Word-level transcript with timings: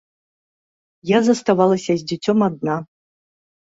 Я 1.11 1.19
заставалася 1.29 1.93
з 2.03 2.07
дзіцём 2.13 2.37
адна. 2.49 2.75